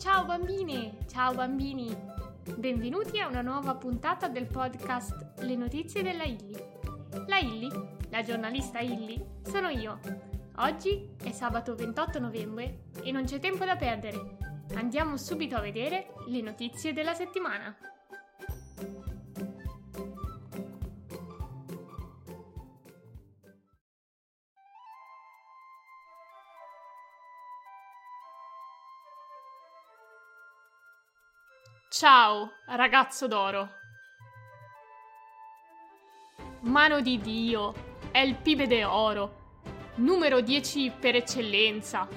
Ciao 0.00 0.24
bambine, 0.24 0.96
ciao 1.08 1.34
bambini. 1.34 1.94
Benvenuti 2.56 3.20
a 3.20 3.26
una 3.26 3.42
nuova 3.42 3.74
puntata 3.74 4.28
del 4.28 4.46
podcast 4.46 5.34
Le 5.40 5.54
notizie 5.56 6.02
della 6.02 6.24
Illy. 6.24 6.56
La 7.26 7.36
Illy, 7.36 7.68
la 8.08 8.22
giornalista 8.22 8.78
Illy, 8.78 9.22
sono 9.42 9.68
io. 9.68 10.00
Oggi 10.56 11.06
è 11.22 11.32
sabato 11.32 11.74
28 11.74 12.18
novembre 12.18 12.84
e 13.02 13.12
non 13.12 13.24
c'è 13.24 13.40
tempo 13.40 13.66
da 13.66 13.76
perdere. 13.76 14.38
Andiamo 14.72 15.18
subito 15.18 15.56
a 15.56 15.60
vedere 15.60 16.14
le 16.28 16.40
notizie 16.40 16.94
della 16.94 17.12
settimana. 17.12 17.76
Ciao, 32.00 32.52
ragazzo 32.64 33.26
d'oro. 33.26 33.72
Mano 36.60 37.02
di 37.02 37.18
Dio, 37.18 37.74
è 38.10 38.20
il 38.20 38.36
pibe 38.36 38.66
de 38.66 38.84
oro, 38.84 39.58
numero 39.96 40.40
10 40.40 40.94
per 40.98 41.16
eccellenza. 41.16 42.08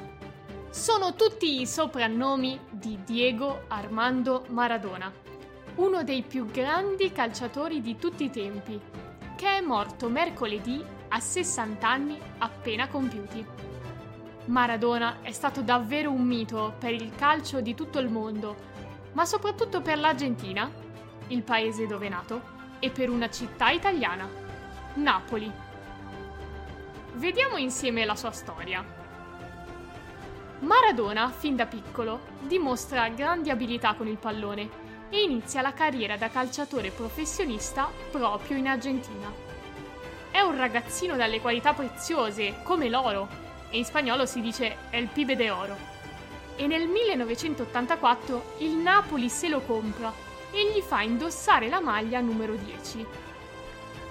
Sono 0.70 1.16
tutti 1.16 1.59
i 1.59 1.68
soprannomi 1.68 2.58
di 2.70 3.04
Diego 3.04 3.64
Armando 3.68 4.46
Maradona, 4.48 5.12
uno 5.76 6.04
dei 6.06 6.22
più 6.22 6.45
grandi 6.45 7.12
calciatori 7.12 7.81
di 7.81 7.98
tutti 7.98 8.23
i 8.23 8.30
tempi, 8.30 8.80
che 9.36 9.58
è 9.58 9.59
morto 9.59 10.08
mercoledì 10.08 10.81
a 11.09 11.20
60 11.20 11.86
anni 11.86 12.18
appena 12.38 12.88
compiuti. 12.88 13.45
Maradona 14.45 15.17
è 15.23 15.34
stato 15.34 15.61
davvero 15.61 16.09
un 16.09 16.23
mito 16.23 16.73
per 16.80 16.94
il 16.94 17.14
calcio 17.16 17.59
di 17.59 17.76
tutto 17.76 18.00
il 18.00 18.08
mondo 18.08 18.72
ma 19.14 19.25
soprattutto 19.25 19.81
per 19.81 19.97
l'Argentina, 19.97 20.69
il 21.28 21.44
paese 21.44 21.88
dove 21.88 22.08
è 22.08 22.09
nato, 22.09 22.52
e 22.80 22.89
per 22.89 23.09
una 23.09 23.30
città 23.30 23.70
italiana, 23.70 24.28
Napoli. 24.95 25.52
Vediamo 27.14 27.58
insieme 27.58 28.05
la 28.05 28.16
sua 28.16 28.31
storia. 28.31 28.83
Maradona, 30.59 31.30
fin 31.30 31.55
da 31.55 31.66
piccolo, 31.66 32.22
dimostra 32.42 33.09
grandi 33.09 33.50
abilità 33.50 33.94
con 33.94 34.08
il 34.08 34.17
pallone 34.17 34.81
e 35.09 35.22
inizia 35.22 35.61
la 35.61 35.73
carriera 35.73 36.17
da 36.17 36.30
calciatore 36.30 36.89
professionista 36.89 37.89
proprio 38.11 38.58
in 38.58 38.67
Argentina. 38.67 39.31
È 40.31 40.39
un 40.39 40.58
ragazzino 40.58 41.16
dalle 41.16 41.39
qualità 41.39 41.73
preziose, 41.73 42.55
come 42.64 42.89
l'oro, 42.89 43.27
e 43.70 43.77
in 43.77 43.86
spagnolo 43.86 44.25
si 44.25 44.42
dice 44.42 44.77
el 44.89 45.08
pibe 45.08 45.36
de 45.36 45.50
oro 45.52 45.92
e 46.56 46.68
nel 46.68 46.88
1984 46.88 48.56
il 48.59 48.76
Napoli 48.76 49.30
se 49.30 49.50
lo 49.50 49.62
compra 49.62 50.14
e 50.52 50.72
gli 50.72 50.82
fa 50.82 51.02
indossare 51.02 51.68
la 51.68 51.82
maglia 51.82 52.20
numero 52.20 52.56
10. 52.56 53.06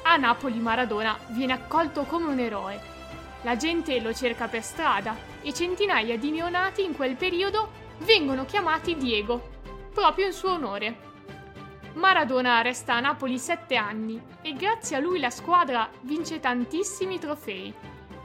A 0.02 0.16
Napoli 0.16 0.58
Maradona 0.58 1.16
viene 1.28 1.52
accolto 1.52 2.02
come 2.02 2.26
un 2.26 2.38
eroe. 2.40 2.80
La 3.42 3.56
gente 3.56 4.00
lo 4.00 4.12
cerca 4.12 4.48
per 4.48 4.62
strada 4.62 5.16
e 5.40 5.52
centinaia 5.52 6.18
di 6.18 6.30
neonati 6.30 6.82
in 6.82 6.94
quel 6.94 7.14
periodo 7.14 7.80
vengono 7.98 8.44
chiamati 8.44 8.96
Diego, 8.96 9.50
proprio 9.92 10.26
in 10.26 10.32
suo 10.32 10.52
onore. 10.52 11.10
Maradona 11.94 12.60
resta 12.62 12.94
a 12.94 13.00
Napoli 13.00 13.38
sette 13.38 13.76
anni 13.76 14.20
e 14.40 14.54
grazie 14.54 14.96
a 14.96 15.00
lui 15.00 15.20
la 15.20 15.30
squadra 15.30 15.88
vince 16.00 16.40
tantissimi 16.40 17.18
trofei, 17.18 17.72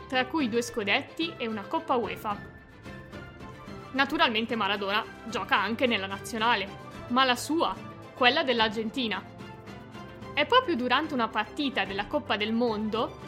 tra 0.08 0.26
cui 0.26 0.50
due 0.50 0.62
scudetti 0.62 1.34
e 1.38 1.48
una 1.48 1.64
Coppa 1.64 1.96
UEFA. 1.96 2.57
Naturalmente 3.92 4.56
Maradona 4.56 5.04
gioca 5.26 5.58
anche 5.58 5.88
nella 5.88 6.08
nazionale, 6.08 6.68
ma 7.08 7.24
la 7.24 7.36
sua, 7.36 7.74
quella 8.14 8.44
dell'Argentina. 8.44 9.24
È 10.34 10.46
proprio 10.46 10.76
durante 10.76 11.14
una 11.14 11.30
partita 11.30 11.86
della 11.86 12.06
Coppa 12.06 12.36
del 12.36 12.54
Mondo 12.54 13.26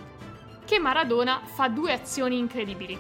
che 0.66 0.78
Maradona 0.78 1.42
fa 1.44 1.70
due 1.70 1.94
azioni 1.94 2.38
incredibili. 2.38 2.98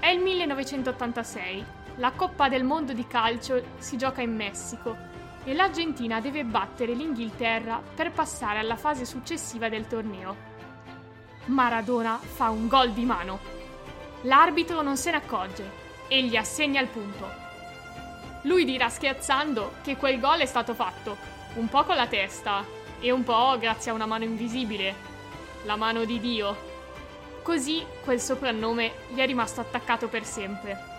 È 0.00 0.08
il 0.08 0.20
1986, 0.20 1.64
la 1.96 2.10
Coppa 2.12 2.48
del 2.48 2.64
Mondo 2.64 2.92
di 2.92 3.06
calcio 3.06 3.62
si 3.78 3.96
gioca 3.96 4.22
in 4.22 4.34
Messico 4.34 4.96
e 5.44 5.54
l'Argentina 5.54 6.20
deve 6.20 6.44
battere 6.44 6.94
l'Inghilterra 6.94 7.80
per 7.94 8.10
passare 8.10 8.58
alla 8.58 8.76
fase 8.76 9.04
successiva 9.04 9.68
del 9.68 9.86
torneo. 9.86 10.52
Maradona 11.46 12.18
fa 12.18 12.48
un 12.48 12.66
gol 12.66 12.92
di 12.92 13.04
mano. 13.04 13.38
L'arbitro 14.22 14.80
non 14.80 14.96
se 14.96 15.10
ne 15.10 15.16
accorge 15.18 15.83
e 16.08 16.22
gli 16.22 16.36
assegna 16.36 16.80
il 16.80 16.88
punto. 16.88 17.42
Lui 18.42 18.64
dirà 18.64 18.88
scherzando 18.88 19.76
che 19.82 19.96
quel 19.96 20.20
gol 20.20 20.40
è 20.40 20.46
stato 20.46 20.74
fatto, 20.74 21.16
un 21.54 21.68
po' 21.68 21.84
con 21.84 21.96
la 21.96 22.06
testa 22.06 22.64
e 23.00 23.10
un 23.10 23.24
po' 23.24 23.56
grazie 23.58 23.90
a 23.90 23.94
una 23.94 24.06
mano 24.06 24.24
invisibile, 24.24 24.94
la 25.64 25.76
mano 25.76 26.04
di 26.04 26.20
Dio. 26.20 26.72
Così 27.42 27.84
quel 28.02 28.20
soprannome 28.20 28.92
gli 29.08 29.18
è 29.18 29.26
rimasto 29.26 29.60
attaccato 29.60 30.08
per 30.08 30.24
sempre. 30.24 30.92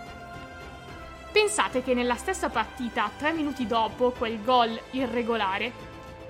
Pensate 1.30 1.82
che 1.82 1.94
nella 1.94 2.16
stessa 2.16 2.48
partita, 2.48 3.10
tre 3.16 3.32
minuti 3.32 3.66
dopo 3.66 4.10
quel 4.10 4.42
gol 4.42 4.78
irregolare, 4.92 5.84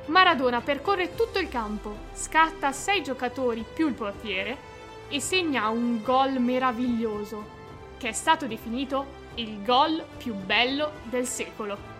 Maradona 0.07 0.61
percorre 0.61 1.15
tutto 1.15 1.39
il 1.39 1.49
campo, 1.49 1.97
scatta 2.13 2.73
sei 2.73 3.03
giocatori 3.03 3.65
più 3.75 3.89
il 3.89 3.95
portiere 3.95 4.57
e 5.09 5.21
segna 5.21 5.69
un 5.69 6.03
gol 6.03 6.39
meraviglioso 6.41 7.56
che 7.99 8.09
è 8.09 8.13
stato 8.13 8.47
definito 8.47 9.25
il 9.37 9.63
gol 9.63 10.05
più 10.17 10.35
bello 10.35 10.93
del 11.05 11.27
secolo. 11.27 11.95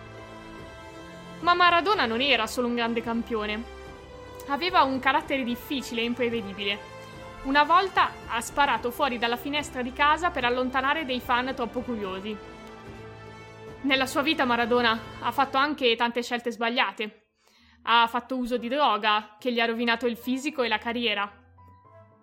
Ma 1.41 1.55
Maradona 1.55 2.07
non 2.07 2.21
era 2.21 2.47
solo 2.47 2.67
un 2.67 2.75
grande 2.75 3.03
campione. 3.03 3.75
Aveva 4.49 4.83
un 4.83 4.99
carattere 4.99 5.45
difficile 5.45 6.01
e 6.01 6.05
imprevedibile. 6.05 6.95
Una 7.43 7.63
volta 7.63 8.11
ha 8.29 8.41
sparato 8.41 8.91
fuori 8.91 9.19
dalla 9.19 9.37
finestra 9.37 9.83
di 9.83 9.93
casa 9.93 10.31
per 10.31 10.45
allontanare 10.45 11.05
dei 11.05 11.21
fan 11.21 11.55
troppo 11.55 11.81
curiosi. 11.81 12.37
Nella 13.83 14.07
sua 14.07 14.23
vita 14.23 14.45
Maradona 14.45 14.99
ha 15.21 15.31
fatto 15.31 15.57
anche 15.57 15.95
tante 15.95 16.23
scelte 16.23 16.51
sbagliate. 16.51 17.29
Ha 17.83 18.07
fatto 18.09 18.37
uso 18.37 18.57
di 18.57 18.69
droga, 18.69 19.37
che 19.39 19.53
gli 19.53 19.61
ha 19.61 19.67
rovinato 19.67 20.07
il 20.07 20.17
fisico 20.17 20.63
e 20.63 20.69
la 20.69 20.79
carriera. 20.79 21.31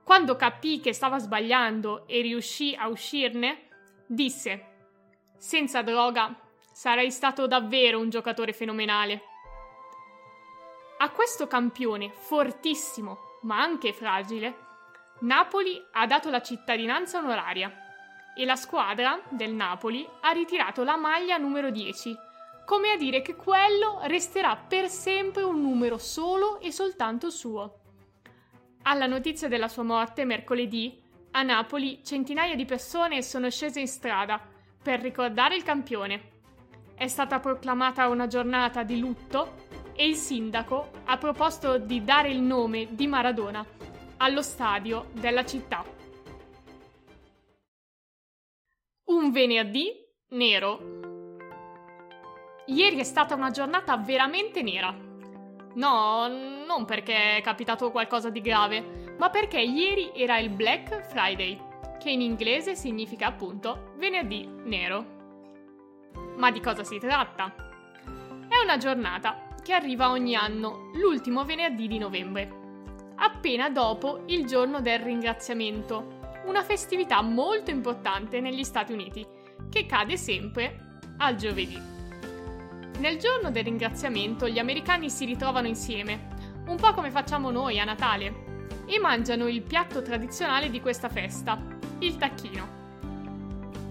Quando 0.03 0.35
capì 0.35 0.79
che 0.81 0.93
stava 0.93 1.17
sbagliando 1.17 2.07
e 2.07 2.21
riuscì 2.21 2.75
a 2.75 2.87
uscirne, 2.87 3.69
disse: 4.05 4.65
Senza 5.37 5.81
droga 5.81 6.35
sarei 6.73 7.09
stato 7.09 7.47
davvero 7.47 7.99
un 7.99 8.09
giocatore 8.09 8.51
fenomenale. 8.51 9.21
A 10.97 11.09
questo 11.09 11.47
campione 11.47 12.11
fortissimo, 12.11 13.39
ma 13.43 13.61
anche 13.61 13.93
fragile, 13.93 14.57
Napoli 15.19 15.81
ha 15.93 16.05
dato 16.05 16.29
la 16.29 16.41
cittadinanza 16.41 17.19
onoraria 17.19 17.71
e 18.35 18.45
la 18.45 18.55
squadra 18.55 19.21
del 19.29 19.53
Napoli 19.53 20.07
ha 20.21 20.31
ritirato 20.31 20.83
la 20.83 20.97
maglia 20.97 21.37
numero 21.37 21.69
10, 21.69 22.15
come 22.65 22.91
a 22.91 22.97
dire 22.97 23.21
che 23.21 23.35
quello 23.35 23.99
resterà 24.03 24.55
per 24.55 24.89
sempre 24.89 25.43
un 25.43 25.61
numero 25.61 25.97
solo 25.97 26.59
e 26.59 26.71
soltanto 26.71 27.29
suo. 27.29 27.82
Alla 28.83 29.05
notizia 29.05 29.47
della 29.47 29.69
sua 29.69 29.83
morte 29.83 30.25
mercoledì, 30.25 31.01
a 31.31 31.41
Napoli 31.41 32.01
centinaia 32.03 32.55
di 32.55 32.65
persone 32.65 33.21
sono 33.21 33.49
scese 33.49 33.79
in 33.79 33.87
strada 33.87 34.41
per 34.81 34.99
ricordare 34.99 35.55
il 35.55 35.63
campione. 35.63 36.31
È 36.93 37.07
stata 37.07 37.39
proclamata 37.39 38.09
una 38.09 38.27
giornata 38.27 38.83
di 38.83 38.99
lutto 38.99 39.67
e 39.95 40.05
il 40.05 40.15
sindaco 40.15 40.89
ha 41.05 41.17
proposto 41.17 41.77
di 41.77 42.03
dare 42.03 42.29
il 42.29 42.41
nome 42.41 42.93
di 42.93 43.07
Maradona 43.07 43.65
allo 44.17 44.41
stadio 44.41 45.07
della 45.13 45.45
città. 45.45 45.83
Un 49.05 49.31
venerdì 49.31 49.91
nero. 50.29 51.01
Ieri 52.65 52.97
è 52.97 53.03
stata 53.03 53.33
una 53.35 53.51
giornata 53.51 53.95
veramente 53.97 54.61
nera. 54.61 55.12
No, 55.75 56.27
non 56.27 56.85
perché 56.85 57.37
è 57.37 57.41
capitato 57.41 57.89
qualcosa 57.91 58.29
di 58.29 58.41
grave, 58.41 59.15
ma 59.17 59.29
perché 59.29 59.59
ieri 59.59 60.11
era 60.15 60.37
il 60.37 60.49
Black 60.49 61.01
Friday, 61.07 61.59
che 61.99 62.11
in 62.11 62.21
inglese 62.21 62.75
significa 62.75 63.27
appunto 63.27 63.93
venerdì 63.97 64.47
nero. 64.65 65.05
Ma 66.37 66.51
di 66.51 66.59
cosa 66.59 66.83
si 66.83 66.99
tratta? 66.99 67.53
È 68.47 68.61
una 68.61 68.77
giornata 68.77 69.47
che 69.63 69.73
arriva 69.73 70.09
ogni 70.09 70.35
anno, 70.35 70.91
l'ultimo 70.93 71.43
venerdì 71.43 71.87
di 71.87 71.97
novembre, 71.97 72.61
appena 73.15 73.69
dopo 73.69 74.23
il 74.27 74.45
giorno 74.45 74.81
del 74.81 74.99
ringraziamento, 74.99 76.19
una 76.45 76.61
festività 76.61 77.21
molto 77.21 77.71
importante 77.71 78.41
negli 78.41 78.63
Stati 78.63 78.91
Uniti, 78.91 79.25
che 79.69 79.85
cade 79.85 80.17
sempre 80.17 80.99
al 81.17 81.35
giovedì. 81.35 81.92
Nel 82.99 83.17
giorno 83.17 83.51
del 83.51 83.63
ringraziamento 83.63 84.47
gli 84.47 84.59
americani 84.59 85.09
si 85.09 85.25
ritrovano 85.25 85.67
insieme, 85.67 86.61
un 86.67 86.77
po' 86.77 86.93
come 86.93 87.11
facciamo 87.11 87.51
noi 87.51 87.79
a 87.79 87.83
Natale, 87.83 88.67
e 88.85 88.99
mangiano 88.99 89.47
il 89.47 89.61
piatto 89.61 90.01
tradizionale 90.01 90.69
di 90.69 90.81
questa 90.81 91.09
festa, 91.09 91.61
il 91.99 92.17
tacchino. 92.17 92.81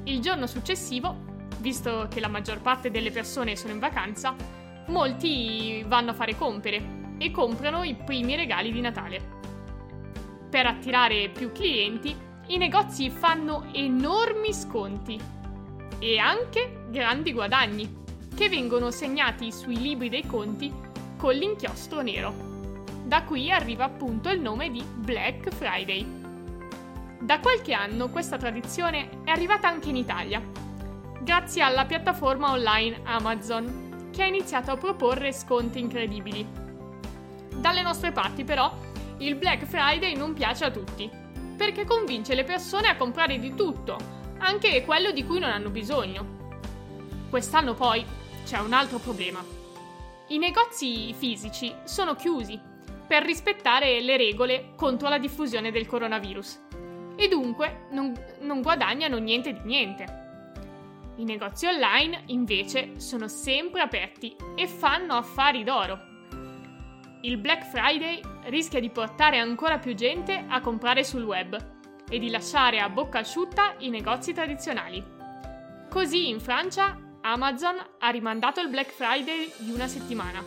Il 0.04 0.20
giorno 0.20 0.46
successivo 0.46 1.30
visto 1.62 2.08
che 2.10 2.20
la 2.20 2.28
maggior 2.28 2.60
parte 2.60 2.90
delle 2.90 3.10
persone 3.10 3.56
sono 3.56 3.72
in 3.72 3.78
vacanza, 3.78 4.34
molti 4.88 5.82
vanno 5.86 6.10
a 6.10 6.14
fare 6.14 6.36
compere 6.36 7.00
e 7.18 7.30
comprano 7.30 7.84
i 7.84 7.94
primi 7.94 8.34
regali 8.34 8.72
di 8.72 8.80
Natale. 8.80 9.40
Per 10.50 10.66
attirare 10.66 11.30
più 11.30 11.52
clienti, 11.52 12.14
i 12.48 12.56
negozi 12.58 13.08
fanno 13.08 13.68
enormi 13.72 14.52
sconti 14.52 15.18
e 15.98 16.18
anche 16.18 16.86
grandi 16.90 17.32
guadagni, 17.32 18.00
che 18.34 18.48
vengono 18.48 18.90
segnati 18.90 19.52
sui 19.52 19.80
libri 19.80 20.08
dei 20.08 20.26
conti 20.26 20.72
con 21.16 21.34
l'inchiostro 21.34 22.00
nero. 22.00 22.50
Da 23.04 23.24
qui 23.24 23.50
arriva 23.50 23.84
appunto 23.84 24.30
il 24.30 24.40
nome 24.40 24.70
di 24.70 24.82
Black 24.82 25.50
Friday. 25.50 26.20
Da 27.20 27.40
qualche 27.40 27.72
anno 27.72 28.08
questa 28.08 28.36
tradizione 28.36 29.22
è 29.24 29.30
arrivata 29.30 29.68
anche 29.68 29.90
in 29.90 29.96
Italia, 29.96 30.42
grazie 31.20 31.62
alla 31.62 31.84
piattaforma 31.84 32.50
online 32.50 33.00
Amazon, 33.04 34.08
che 34.10 34.22
ha 34.22 34.26
iniziato 34.26 34.70
a 34.70 34.76
proporre 34.76 35.32
sconti 35.32 35.78
incredibili. 35.78 36.46
Dalle 37.54 37.82
nostre 37.82 38.12
parti 38.12 38.44
però 38.44 38.74
il 39.18 39.36
Black 39.36 39.66
Friday 39.66 40.16
non 40.16 40.32
piace 40.32 40.64
a 40.64 40.70
tutti, 40.70 41.08
perché 41.56 41.84
convince 41.84 42.34
le 42.34 42.44
persone 42.44 42.88
a 42.88 42.96
comprare 42.96 43.38
di 43.38 43.54
tutto, 43.54 43.96
anche 44.38 44.84
quello 44.84 45.12
di 45.12 45.24
cui 45.24 45.38
non 45.38 45.50
hanno 45.50 45.70
bisogno. 45.70 46.40
Quest'anno 47.30 47.74
poi 47.74 48.04
c'è 48.44 48.58
un 48.58 48.72
altro 48.72 48.98
problema. 48.98 49.44
I 50.28 50.38
negozi 50.38 51.12
fisici 51.14 51.74
sono 51.84 52.14
chiusi 52.14 52.58
per 53.06 53.24
rispettare 53.24 54.00
le 54.00 54.16
regole 54.16 54.72
contro 54.76 55.08
la 55.08 55.18
diffusione 55.18 55.70
del 55.70 55.86
coronavirus 55.86 56.60
e 57.16 57.28
dunque 57.28 57.86
non, 57.90 58.14
non 58.40 58.62
guadagnano 58.62 59.18
niente 59.18 59.52
di 59.52 59.60
niente. 59.64 60.20
I 61.16 61.24
negozi 61.24 61.66
online 61.66 62.22
invece 62.26 62.98
sono 62.98 63.28
sempre 63.28 63.82
aperti 63.82 64.34
e 64.56 64.66
fanno 64.66 65.14
affari 65.14 65.62
d'oro. 65.62 66.10
Il 67.20 67.36
Black 67.36 67.66
Friday 67.66 68.20
rischia 68.44 68.80
di 68.80 68.90
portare 68.90 69.38
ancora 69.38 69.78
più 69.78 69.94
gente 69.94 70.44
a 70.48 70.60
comprare 70.60 71.04
sul 71.04 71.22
web 71.22 71.70
e 72.08 72.18
di 72.18 72.30
lasciare 72.30 72.80
a 72.80 72.88
bocca 72.88 73.20
asciutta 73.20 73.74
i 73.78 73.90
negozi 73.90 74.32
tradizionali. 74.32 75.04
Così 75.88 76.28
in 76.28 76.40
Francia 76.40 76.98
Amazon 77.24 77.76
ha 77.98 78.08
rimandato 78.10 78.60
il 78.60 78.68
Black 78.68 78.90
Friday 78.90 79.52
di 79.58 79.70
una 79.70 79.86
settimana, 79.86 80.42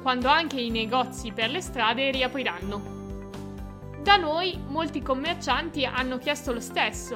quando 0.00 0.28
anche 0.28 0.58
i 0.58 0.70
negozi 0.70 1.32
per 1.32 1.50
le 1.50 1.60
strade 1.60 2.10
riapriranno. 2.10 4.00
Da 4.00 4.16
noi 4.16 4.58
molti 4.66 5.02
commercianti 5.02 5.84
hanno 5.84 6.16
chiesto 6.16 6.52
lo 6.52 6.60
stesso, 6.60 7.14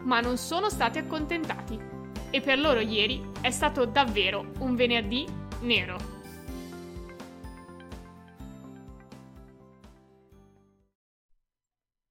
ma 0.00 0.20
non 0.20 0.36
sono 0.38 0.70
stati 0.70 0.98
accontentati 0.98 1.78
e 2.30 2.40
per 2.40 2.58
loro 2.58 2.80
ieri 2.80 3.30
è 3.40 3.50
stato 3.50 3.84
davvero 3.84 4.52
un 4.58 4.74
venerdì 4.74 5.24
nero. 5.60 5.96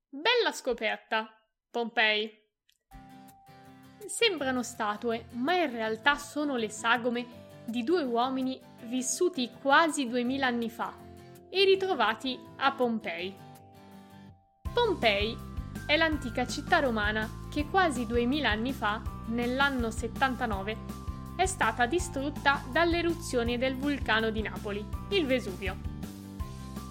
Bella 0.10 0.54
scoperta, 0.54 1.30
Pompei. 1.70 2.47
Sembrano 4.07 4.63
statue, 4.63 5.25
ma 5.31 5.54
in 5.56 5.69
realtà 5.69 6.15
sono 6.15 6.56
le 6.56 6.69
sagome 6.69 7.25
di 7.65 7.83
due 7.83 8.04
uomini 8.04 8.57
vissuti 8.83 9.51
quasi 9.62 10.07
duemila 10.07 10.48
anni 10.48 10.69
fa 10.69 10.94
e 11.50 11.65
ritrovati 11.65 12.39
a 12.56 12.71
Pompei. 12.71 13.36
Pompei 14.74 15.36
è 15.86 15.98
l'antica 15.98 16.48
città 16.48 16.80
romana 16.80 17.48
che 17.51 17.68
quasi 17.68 18.06
duemila 18.06 18.50
anni 18.50 18.71
fa, 18.71 19.01
nell'anno 19.27 19.92
79, 19.92 20.77
è 21.36 21.45
stata 21.45 21.86
distrutta 21.86 22.63
dall'eruzione 22.71 23.57
del 23.57 23.75
vulcano 23.75 24.30
di 24.30 24.42
Napoli, 24.42 24.86
il 25.09 25.25
Vesuvio. 25.25 25.75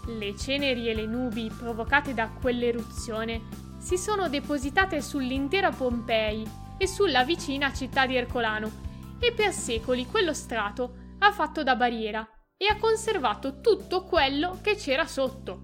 Le 0.06 0.36
ceneri 0.36 0.90
e 0.90 0.94
le 0.94 1.06
nubi 1.06 1.50
provocate 1.50 2.12
da 2.12 2.28
quell'eruzione 2.28 3.40
si 3.78 3.96
sono 3.96 4.28
depositate 4.28 5.00
sull'intera 5.00 5.70
Pompei 5.70 6.64
e 6.78 6.86
sulla 6.86 7.24
vicina 7.24 7.72
città 7.72 8.06
di 8.06 8.16
Ercolano 8.16 8.84
e 9.18 9.32
per 9.32 9.52
secoli 9.52 10.06
quello 10.06 10.34
strato 10.34 10.96
ha 11.18 11.32
fatto 11.32 11.62
da 11.62 11.76
barriera 11.76 12.28
e 12.56 12.66
ha 12.70 12.76
conservato 12.76 13.60
tutto 13.60 14.04
quello 14.04 14.58
che 14.62 14.76
c'era 14.76 15.06
sotto. 15.06 15.60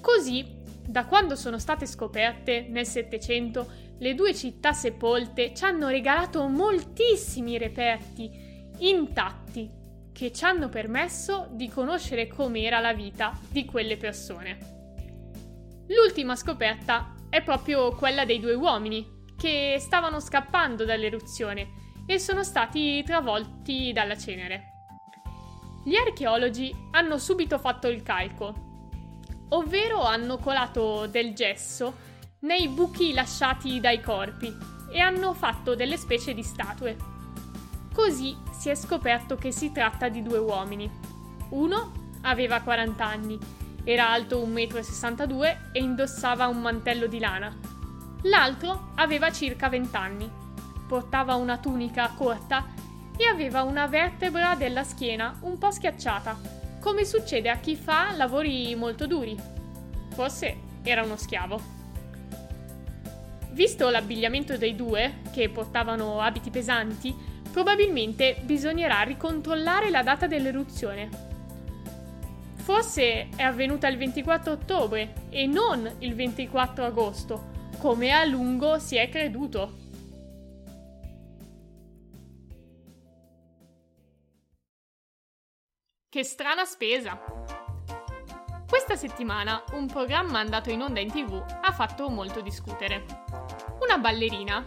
Così, 0.00 0.62
da 0.86 1.06
quando 1.06 1.34
sono 1.36 1.58
state 1.58 1.86
scoperte 1.86 2.66
nel 2.68 2.86
Settecento, 2.86 3.84
le 3.98 4.14
due 4.14 4.34
città 4.34 4.72
sepolte 4.72 5.54
ci 5.54 5.64
hanno 5.64 5.88
regalato 5.88 6.46
moltissimi 6.48 7.58
reperti 7.58 8.30
intatti 8.78 9.70
che 10.12 10.32
ci 10.32 10.44
hanno 10.44 10.68
permesso 10.68 11.48
di 11.52 11.68
conoscere 11.68 12.26
com'era 12.26 12.78
la 12.80 12.92
vita 12.92 13.38
di 13.50 13.64
quelle 13.64 13.96
persone. 13.96 14.58
L'ultima 15.88 16.36
scoperta 16.36 17.14
è 17.28 17.42
proprio 17.42 17.94
quella 17.94 18.24
dei 18.24 18.40
due 18.40 18.54
uomini 18.54 19.15
che 19.36 19.76
stavano 19.78 20.18
scappando 20.20 20.84
dall'eruzione 20.84 21.84
e 22.06 22.18
sono 22.18 22.42
stati 22.42 23.02
travolti 23.04 23.92
dalla 23.92 24.16
cenere. 24.16 24.72
Gli 25.84 25.94
archeologi 25.94 26.74
hanno 26.92 27.18
subito 27.18 27.58
fatto 27.58 27.88
il 27.88 28.02
calco, 28.02 28.54
ovvero 29.50 30.02
hanno 30.02 30.38
colato 30.38 31.06
del 31.06 31.34
gesso 31.34 32.04
nei 32.40 32.68
buchi 32.68 33.12
lasciati 33.12 33.78
dai 33.80 34.00
corpi 34.00 34.52
e 34.90 34.98
hanno 35.00 35.32
fatto 35.34 35.74
delle 35.74 35.96
specie 35.96 36.34
di 36.34 36.42
statue. 36.42 36.96
Così 37.92 38.36
si 38.52 38.68
è 38.68 38.74
scoperto 38.74 39.36
che 39.36 39.52
si 39.52 39.72
tratta 39.72 40.08
di 40.08 40.22
due 40.22 40.38
uomini. 40.38 40.90
Uno 41.50 41.92
aveva 42.22 42.60
40 42.60 43.04
anni, 43.04 43.38
era 43.84 44.10
alto 44.10 44.44
1,62 44.44 45.26
m 45.28 45.42
e 45.72 45.80
indossava 45.80 46.46
un 46.46 46.60
mantello 46.60 47.06
di 47.06 47.18
lana, 47.18 47.56
L'altro 48.22 48.88
aveva 48.96 49.30
circa 49.30 49.68
20 49.68 49.96
anni. 49.96 50.30
Portava 50.88 51.34
una 51.34 51.58
tunica 51.58 52.10
corta 52.16 52.66
e 53.16 53.24
aveva 53.26 53.62
una 53.62 53.86
vertebra 53.86 54.54
della 54.54 54.84
schiena 54.84 55.36
un 55.40 55.58
po' 55.58 55.70
schiacciata, 55.70 56.38
come 56.80 57.04
succede 57.04 57.48
a 57.48 57.56
chi 57.56 57.76
fa 57.76 58.12
lavori 58.12 58.74
molto 58.74 59.06
duri. 59.06 59.36
Forse 60.12 60.56
era 60.82 61.02
uno 61.02 61.16
schiavo. 61.16 61.74
Visto 63.50 63.88
l'abbigliamento 63.88 64.56
dei 64.56 64.76
due, 64.76 65.22
che 65.32 65.48
portavano 65.48 66.20
abiti 66.20 66.50
pesanti, 66.50 67.14
probabilmente 67.50 68.36
bisognerà 68.42 69.00
ricontrollare 69.00 69.88
la 69.88 70.02
data 70.02 70.26
dell'eruzione. 70.26 71.08
Forse 72.56 73.28
è 73.34 73.42
avvenuta 73.42 73.88
il 73.88 73.96
24 73.96 74.52
ottobre 74.52 75.12
e 75.30 75.46
non 75.46 75.90
il 76.00 76.14
24 76.14 76.84
agosto, 76.84 77.54
come 77.78 78.12
a 78.12 78.24
lungo 78.24 78.78
si 78.78 78.96
è 78.96 79.08
creduto. 79.08 79.84
Che 86.08 86.24
strana 86.24 86.64
spesa! 86.64 87.18
Questa 88.66 88.96
settimana 88.96 89.62
un 89.72 89.86
programma 89.86 90.38
andato 90.38 90.70
in 90.70 90.80
onda 90.80 91.00
in 91.00 91.10
tv 91.10 91.44
ha 91.60 91.72
fatto 91.72 92.08
molto 92.08 92.40
discutere. 92.40 93.04
Una 93.80 93.98
ballerina 93.98 94.64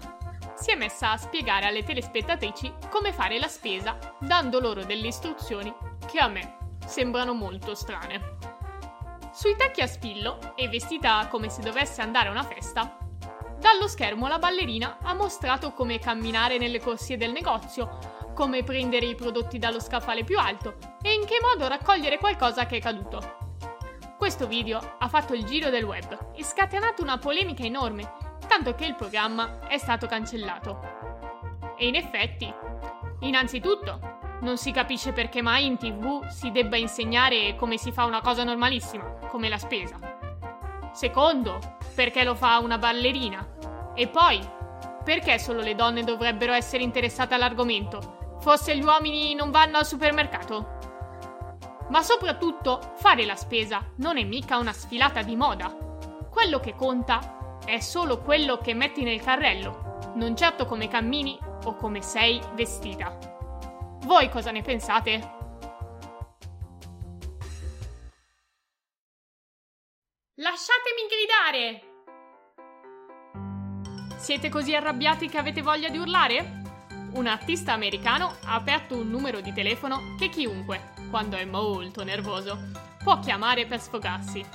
si 0.55 0.71
è 0.71 0.75
messa 0.75 1.11
a 1.11 1.17
spiegare 1.17 1.65
alle 1.65 1.83
telespettatrici 1.83 2.71
come 2.89 3.13
fare 3.13 3.39
la 3.39 3.47
spesa, 3.47 3.97
dando 4.19 4.59
loro 4.59 4.83
delle 4.83 5.07
istruzioni 5.07 5.73
che 6.05 6.19
a 6.19 6.27
me 6.27 6.57
sembrano 6.85 7.33
molto 7.33 7.75
strane. 7.75 8.37
Sui 9.33 9.55
tacchi 9.55 9.81
a 9.81 9.87
spillo 9.87 10.53
e 10.55 10.67
vestita 10.67 11.27
come 11.29 11.49
se 11.49 11.61
dovesse 11.61 12.01
andare 12.01 12.27
a 12.27 12.31
una 12.31 12.43
festa, 12.43 12.97
dallo 13.59 13.87
schermo 13.87 14.27
la 14.27 14.39
ballerina 14.39 14.97
ha 15.01 15.13
mostrato 15.13 15.73
come 15.73 15.99
camminare 15.99 16.57
nelle 16.57 16.79
corsie 16.79 17.17
del 17.17 17.31
negozio, 17.31 18.17
come 18.33 18.63
prendere 18.63 19.05
i 19.05 19.15
prodotti 19.15 19.59
dallo 19.59 19.81
scaffale 19.81 20.23
più 20.23 20.39
alto 20.39 20.77
e 21.01 21.13
in 21.13 21.25
che 21.25 21.39
modo 21.41 21.67
raccogliere 21.67 22.17
qualcosa 22.17 22.65
che 22.65 22.77
è 22.77 22.79
caduto. 22.79 23.37
Questo 24.17 24.47
video 24.47 24.95
ha 24.97 25.07
fatto 25.07 25.33
il 25.33 25.43
giro 25.43 25.69
del 25.69 25.83
web 25.83 26.31
e 26.35 26.43
scatenato 26.43 27.01
una 27.01 27.17
polemica 27.17 27.63
enorme, 27.63 28.11
tanto 28.47 28.75
che 28.75 28.85
il 28.85 28.95
programma 28.95 29.67
è 29.67 29.77
stato 29.77 30.07
cancellato. 30.07 30.79
E 31.77 31.87
in 31.87 31.95
effetti, 31.95 32.51
innanzitutto, 33.19 34.17
non 34.41 34.57
si 34.57 34.71
capisce 34.71 35.11
perché 35.11 35.41
mai 35.41 35.65
in 35.65 35.77
tv 35.77 36.27
si 36.27 36.51
debba 36.51 36.77
insegnare 36.77 37.55
come 37.55 37.77
si 37.77 37.91
fa 37.91 38.05
una 38.05 38.21
cosa 38.21 38.43
normalissima, 38.43 39.03
come 39.27 39.49
la 39.49 39.57
spesa. 39.57 40.18
Secondo, 40.91 41.59
perché 41.95 42.23
lo 42.23 42.35
fa 42.35 42.59
una 42.59 42.77
ballerina. 42.77 43.45
E 43.93 44.07
poi, 44.07 44.39
perché 45.03 45.39
solo 45.39 45.61
le 45.61 45.75
donne 45.75 46.03
dovrebbero 46.03 46.53
essere 46.53 46.83
interessate 46.83 47.33
all'argomento? 47.33 48.37
Forse 48.39 48.77
gli 48.77 48.83
uomini 48.83 49.33
non 49.33 49.51
vanno 49.51 49.77
al 49.77 49.85
supermercato? 49.85 50.77
Ma 51.89 52.01
soprattutto, 52.01 52.93
fare 52.97 53.25
la 53.25 53.35
spesa 53.35 53.83
non 53.97 54.17
è 54.17 54.23
mica 54.23 54.57
una 54.57 54.73
sfilata 54.73 55.21
di 55.21 55.35
moda. 55.35 55.75
Quello 56.29 56.59
che 56.59 56.75
conta 56.75 57.57
è 57.65 57.79
solo 57.79 58.21
quello 58.21 58.57
che 58.57 58.73
metti 58.73 59.03
nel 59.03 59.21
carrello 59.21 59.87
non 60.15 60.35
certo 60.35 60.65
come 60.65 60.87
cammini 60.87 61.37
o 61.65 61.75
come 61.75 62.01
sei 62.01 62.39
vestita. 62.53 63.17
Voi 64.05 64.29
cosa 64.29 64.51
ne 64.51 64.61
pensate? 64.61 65.37
Lasciatemi 70.41 71.03
gridare! 71.09 71.81
Siete 74.15 74.47
così 74.47 74.73
arrabbiati 74.73 75.27
che 75.27 75.37
avete 75.37 75.61
voglia 75.61 75.89
di 75.89 75.97
urlare? 75.97 76.61
Un 77.15 77.27
artista 77.27 77.73
americano 77.73 78.37
ha 78.45 78.53
aperto 78.53 78.95
un 78.95 79.09
numero 79.09 79.41
di 79.41 79.51
telefono 79.51 80.15
che 80.17 80.29
chiunque, 80.29 80.93
quando 81.09 81.35
è 81.35 81.43
molto 81.43 82.05
nervoso, 82.05 82.57
può 83.03 83.19
chiamare 83.19 83.65
per 83.65 83.81
sfogarsi. 83.81 84.45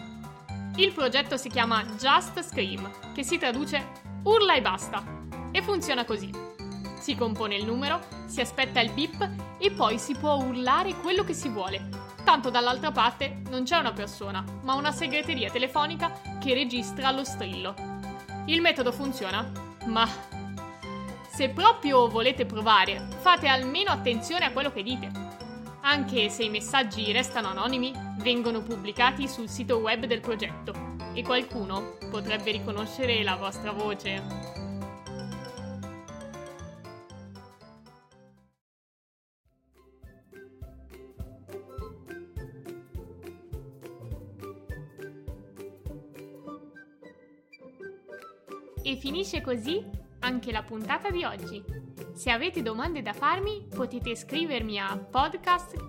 Il 0.77 0.93
progetto 0.95 1.37
si 1.37 1.51
chiama 1.51 1.85
Just 1.99 2.41
Scream, 2.41 3.13
che 3.13 3.23
si 3.23 3.37
traduce 3.37 3.87
Urla 4.23 4.55
e 4.55 4.63
basta, 4.63 5.05
e 5.53 5.61
funziona 5.61 6.07
così. 6.07 6.31
Si 6.99 7.15
compone 7.15 7.57
il 7.57 7.67
numero, 7.67 8.01
si 8.25 8.41
aspetta 8.41 8.81
il 8.81 8.91
bip 8.93 9.59
e 9.59 9.71
poi 9.71 9.99
si 9.99 10.17
può 10.17 10.37
urlare 10.37 10.95
quello 10.95 11.25
che 11.25 11.35
si 11.35 11.51
vuole. 11.51 12.04
Tanto 12.25 12.51
dall'altra 12.51 12.91
parte 12.91 13.43
non 13.51 13.65
c'è 13.65 13.77
una 13.77 13.93
persona, 13.93 14.43
ma 14.63 14.75
una 14.75 14.93
segreteria 14.93 15.51
telefonica 15.51 16.21
che 16.41 16.55
registra 16.55 17.11
lo 17.11 17.23
strillo. 17.23 17.75
Il 18.47 18.61
metodo 18.61 18.93
funziona, 18.93 19.51
ma 19.87 20.09
se 21.29 21.51
proprio 21.51 22.09
volete 22.09 22.47
provare, 22.47 23.09
fate 23.21 23.47
almeno 23.47 23.91
attenzione 23.91 24.47
a 24.47 24.53
quello 24.53 24.73
che 24.73 24.83
dite. 24.83 25.11
Anche 25.83 26.31
se 26.31 26.45
i 26.45 26.49
messaggi 26.49 27.13
restano 27.13 27.49
anonimi, 27.49 27.93
vengono 28.19 28.63
pubblicati 28.63 29.29
sul 29.29 29.49
sito 29.49 29.77
web 29.77 30.07
del 30.07 30.21
progetto 30.21 30.73
e 31.13 31.23
qualcuno 31.23 31.99
potrebbe 32.11 32.53
riconoscere 32.53 33.23
la 33.23 33.37
vostra 33.37 33.73
voce. 33.73 34.54
E 48.87 48.97
finisce 48.97 49.41
così 49.41 49.83
anche 50.21 50.53
la 50.53 50.63
puntata 50.63 51.11
di 51.11 51.25
oggi. 51.25 51.65
Se 52.13 52.31
avete 52.31 52.61
domande 52.61 53.01
da 53.01 53.15
farmi 53.15 53.67
potete 53.75 54.15
scrivermi 54.15 54.79
a 54.79 54.97
podcast 54.99 55.87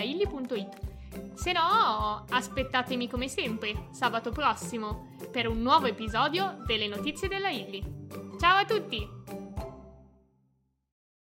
illy.it 0.00 0.78
Se 1.34 1.52
no, 1.52 2.24
aspettatemi 2.28 3.08
come 3.08 3.26
sempre, 3.26 3.88
sabato 3.90 4.30
prossimo, 4.30 5.16
per 5.32 5.48
un 5.48 5.60
nuovo 5.60 5.86
episodio 5.86 6.62
delle 6.64 6.86
notizie 6.86 7.26
della 7.26 7.50
Illy. 7.50 7.82
Ciao 8.38 8.58
a 8.58 8.64
tutti! 8.64 9.17